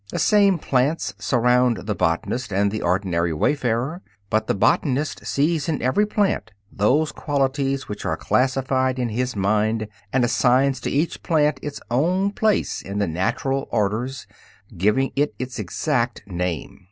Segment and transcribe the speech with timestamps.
[0.09, 5.79] The same plants surround the botanist and the ordinary wayfarer, but the botanist sees in
[5.79, 11.59] every plant those qualities which are classified in his mind, and assigns to each plant
[11.61, 14.25] its own place in the natural orders,
[14.75, 16.79] giving it its exact name.